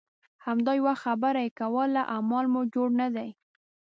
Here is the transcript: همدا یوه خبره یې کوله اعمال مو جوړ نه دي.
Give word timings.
همدا 0.45 0.71
یوه 0.79 0.95
خبره 1.03 1.39
یې 1.45 1.55
کوله 1.59 2.01
اعمال 2.15 2.45
مو 2.53 2.61
جوړ 2.73 2.89
نه 3.01 3.07
دي. 3.15 3.29